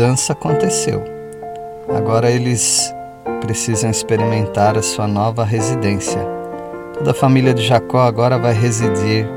[0.00, 1.04] Mudança aconteceu.
[1.94, 2.90] Agora eles
[3.42, 6.26] precisam experimentar a sua nova residência.
[6.94, 9.28] Toda a família de Jacó agora vai residir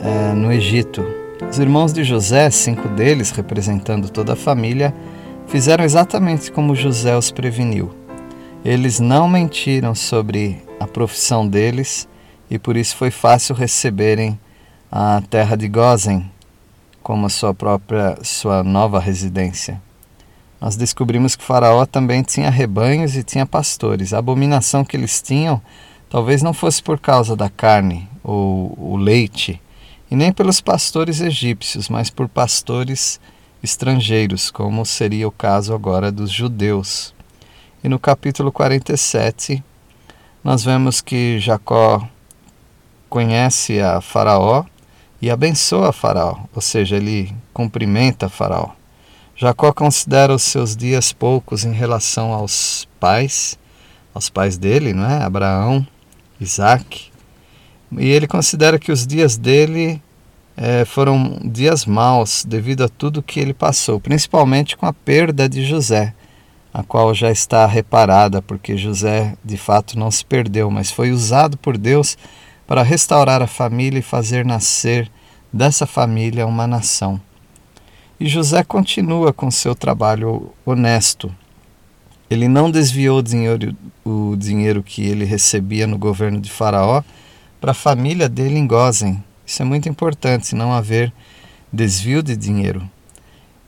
[0.00, 1.04] é, no Egito.
[1.50, 4.94] Os irmãos de José, cinco deles, representando toda a família,
[5.48, 7.90] fizeram exatamente como José os preveniu.
[8.64, 12.08] Eles não mentiram sobre a profissão deles
[12.50, 14.40] e por isso foi fácil receberem
[14.90, 16.30] a terra de Gozen,
[17.04, 19.80] como sua própria sua nova residência.
[20.58, 24.14] Nós descobrimos que Faraó também tinha rebanhos e tinha pastores.
[24.14, 25.60] A abominação que eles tinham
[26.08, 29.60] talvez não fosse por causa da carne ou o leite,
[30.10, 33.20] e nem pelos pastores egípcios, mas por pastores
[33.62, 37.14] estrangeiros, como seria o caso agora dos judeus.
[37.82, 39.62] E no capítulo 47,
[40.42, 42.08] nós vemos que Jacó
[43.10, 44.64] conhece a Faraó
[45.24, 48.72] e abençoa Faraó, ou seja, ele cumprimenta Faraó.
[49.34, 53.58] Jacó considera os seus dias poucos em relação aos pais,
[54.12, 55.22] aos pais dele, não é?
[55.22, 55.86] Abraão,
[56.38, 57.10] Isaac.
[57.92, 59.98] E ele considera que os dias dele
[60.58, 65.64] é, foram dias maus devido a tudo que ele passou, principalmente com a perda de
[65.64, 66.12] José,
[66.70, 71.56] a qual já está reparada, porque José de fato não se perdeu, mas foi usado
[71.56, 72.14] por Deus
[72.66, 75.10] para restaurar a família e fazer nascer
[75.52, 77.20] dessa família uma nação.
[78.18, 81.34] E José continua com seu trabalho honesto.
[82.30, 87.02] Ele não desviou o dinheiro, o dinheiro que ele recebia no governo de Faraó
[87.60, 89.22] para a família dele em Gozen.
[89.46, 91.12] Isso é muito importante, não haver
[91.72, 92.88] desvio de dinheiro.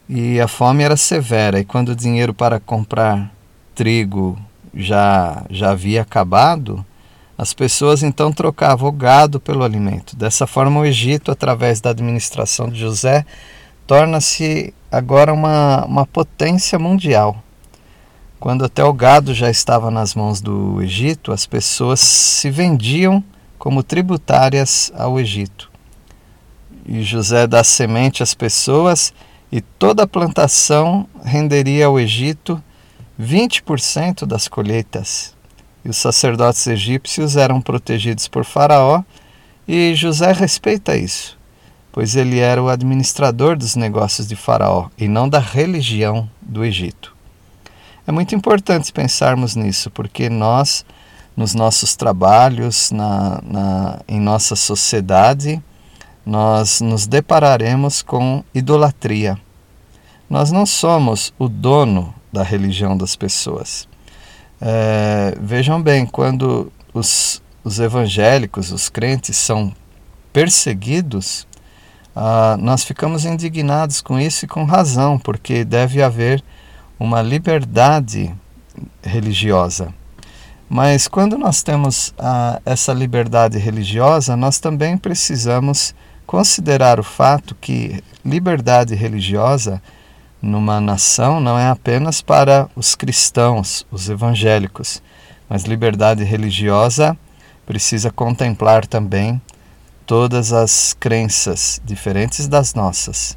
[0.09, 3.32] E a fome era severa, e quando o dinheiro para comprar
[3.75, 4.38] trigo
[4.72, 6.84] já, já havia acabado,
[7.38, 10.16] as pessoas então trocavam o gado pelo alimento.
[10.16, 13.26] Dessa forma, o Egito, através da administração de José,
[13.86, 17.42] torna-se agora uma, uma potência mundial.
[18.41, 23.22] Quando até o gado já estava nas mãos do Egito, as pessoas se vendiam
[23.58, 25.70] como tributárias ao Egito.
[26.86, 29.12] E José dá semente às pessoas
[29.52, 32.62] e toda a plantação renderia ao Egito
[33.20, 35.35] 20% das colheitas
[35.86, 39.04] e os sacerdotes egípcios eram protegidos por Faraó,
[39.69, 41.38] e José respeita isso,
[41.92, 47.14] pois ele era o administrador dos negócios de Faraó e não da religião do Egito.
[48.04, 50.84] É muito importante pensarmos nisso, porque nós,
[51.36, 55.62] nos nossos trabalhos, na, na, em nossa sociedade,
[56.25, 59.38] nós nos depararemos com idolatria.
[60.28, 63.88] Nós não somos o dono da religião das pessoas.
[64.61, 69.75] É, vejam bem, quando os, os evangélicos, os crentes, são
[70.33, 71.47] perseguidos,
[72.15, 76.43] ah, nós ficamos indignados com isso e com razão, porque deve haver
[76.99, 78.34] uma liberdade
[79.03, 79.93] religiosa.
[80.69, 85.94] Mas quando nós temos ah, essa liberdade religiosa, nós também precisamos
[86.27, 89.81] considerar o fato que liberdade religiosa
[90.46, 95.02] numa nação não é apenas para os cristãos, os evangélicos,
[95.48, 97.16] mas liberdade religiosa
[97.66, 99.40] precisa contemplar também
[100.06, 103.36] todas as crenças diferentes das nossas.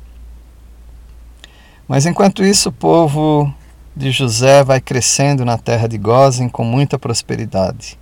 [1.87, 3.51] Mas enquanto isso, o povo
[3.95, 7.97] de José vai crescendo na terra de Gozem com muita prosperidade.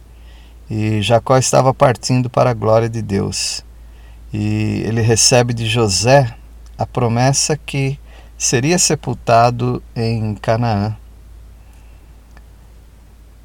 [0.70, 3.64] E Jacó estava partindo para a glória de Deus.
[4.34, 6.36] E ele recebe de José
[6.78, 7.98] a promessa que
[8.38, 10.96] seria sepultado em Canaã.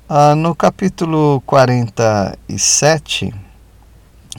[0.07, 3.35] Ah, no capítulo 47,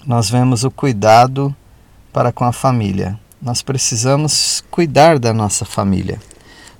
[0.05, 1.55] nós vemos o cuidado
[2.11, 3.19] para com a família.
[3.41, 6.21] Nós precisamos cuidar da nossa família.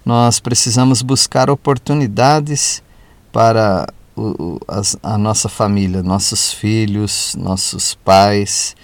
[0.06, 2.84] Nós precisamos buscar oportunidades
[3.32, 8.76] para o, a, a, nossa família, nossos filhos, nossos pais,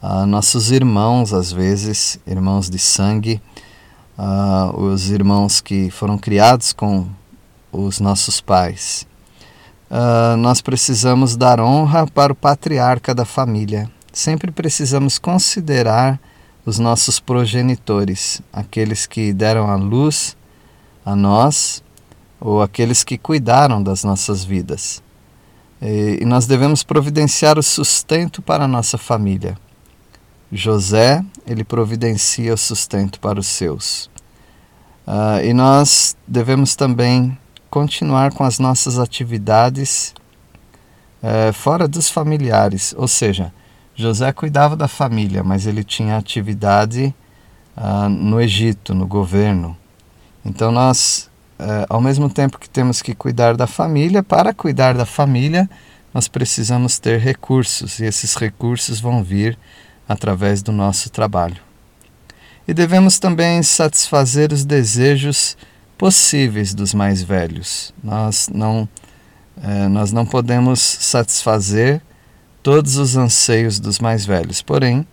[0.00, 3.42] ah, nossos irmãos, às vezes, irmãos de sangue
[4.18, 7.06] uh, os irmãos que foram criados com
[7.70, 9.06] os nossos pais.
[9.90, 13.90] Uh, nós precisamos dar honra para o patriarca da família.
[14.12, 16.18] Sempre precisamos considerar
[16.66, 20.36] os nossos progenitores, aqueles que deram a luz
[21.04, 21.82] a nós
[22.40, 25.02] ou aqueles que cuidaram das nossas vidas.
[25.80, 29.56] E nós devemos providenciar o sustento para a nossa família.
[30.50, 34.10] José, ele providencia sustento para os seus.
[35.06, 37.36] Uh, e nós devemos também
[37.70, 40.14] continuar com as nossas atividades
[41.22, 43.52] uh, fora dos familiares, ou seja,
[43.94, 47.14] José cuidava da família, mas ele tinha atividade
[47.76, 49.76] uh, no Egito, no governo.
[50.44, 51.28] Então nós,
[51.88, 55.68] ao mesmo tempo que temos que cuidar da família, para cuidar da família,
[56.14, 59.58] nós precisamos ter recursos e esses recursos vão vir
[60.08, 61.58] através do nosso trabalho.
[62.66, 65.56] E devemos também satisfazer os desejos
[65.96, 67.92] possíveis dos mais velhos.
[68.02, 68.88] Nós não,
[69.62, 72.00] é, nós não podemos satisfazer
[72.62, 75.06] todos os anseios dos mais velhos, porém,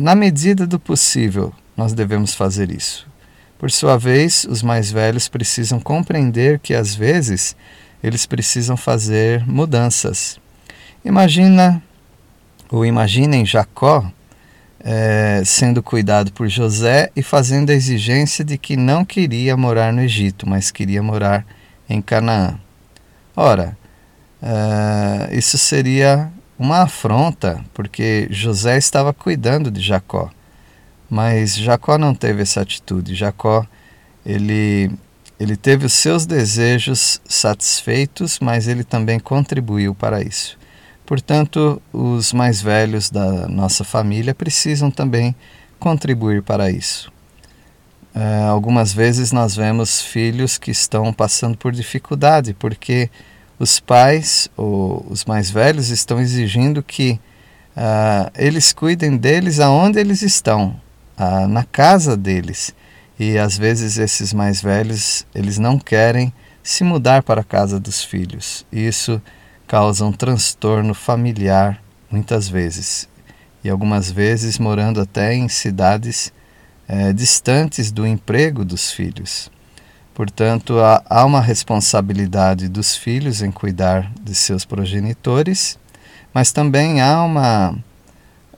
[0.00, 3.06] na medida do possível, nós devemos fazer isso.
[3.58, 7.54] Por sua vez, os mais velhos precisam compreender que às vezes
[8.02, 10.40] eles precisam fazer mudanças.
[11.04, 11.82] Imagina
[12.70, 14.10] ou imaginem Jacó
[14.82, 20.00] é, sendo cuidado por José e fazendo a exigência de que não queria morar no
[20.00, 21.44] Egito, mas queria morar
[21.88, 22.58] em Canaã.
[23.36, 23.76] Ora,
[24.42, 30.30] é, isso seria uma afronta, porque José estava cuidando de Jacó.
[31.08, 33.14] Mas Jacó não teve essa atitude.
[33.14, 33.66] Jacó,
[34.24, 34.90] ele,
[35.38, 40.59] ele teve os seus desejos satisfeitos, mas ele também contribuiu para isso.
[41.10, 45.34] Portanto, os mais velhos da nossa família precisam também
[45.76, 47.12] contribuir para isso.
[48.14, 53.10] É, algumas vezes nós vemos filhos que estão passando por dificuldade porque
[53.58, 57.18] os pais ou os mais velhos estão exigindo que
[57.76, 60.80] uh, eles cuidem deles aonde eles estão,
[61.18, 62.72] uh, na casa deles.
[63.18, 68.04] E às vezes esses mais velhos eles não querem se mudar para a casa dos
[68.04, 68.64] filhos.
[68.70, 69.20] Isso
[69.70, 71.80] causam transtorno familiar
[72.10, 73.08] muitas vezes
[73.62, 76.32] e algumas vezes morando até em cidades
[76.88, 79.48] é, distantes do emprego dos filhos.
[80.12, 85.78] Portanto, há, há uma responsabilidade dos filhos em cuidar de seus progenitores,
[86.34, 87.78] mas também há uma,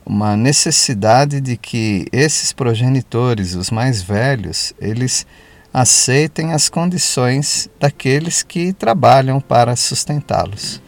[0.03, 5.27] uma necessidade de que esses progenitores, os mais velhos, eles
[5.71, 10.81] aceitem as condições daqueles que trabalham para sustentá-los.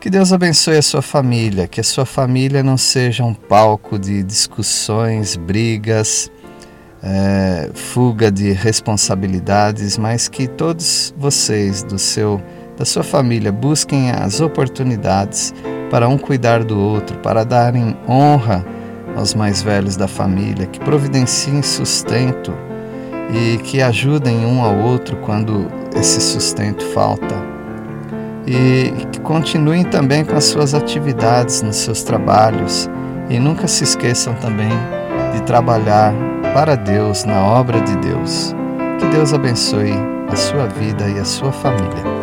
[0.00, 4.22] Que Deus abençoe a sua família, que a sua família não seja um palco de
[4.22, 6.32] discussões, brigas,
[7.02, 12.40] é, fuga de responsabilidades, mas que todos vocês do seu,
[12.78, 15.52] da sua família busquem as oportunidades
[15.90, 18.64] para um cuidar do outro, para darem honra
[19.14, 22.54] aos mais velhos da família, que providenciem sustento
[23.34, 27.59] e que ajudem um ao outro quando esse sustento falta
[28.46, 32.88] e que continuem também com as suas atividades nos seus trabalhos
[33.28, 34.72] e nunca se esqueçam também
[35.32, 36.12] de trabalhar
[36.52, 38.54] para Deus na obra de Deus.
[38.98, 39.94] Que Deus abençoe
[40.30, 42.19] a sua vida e a sua família.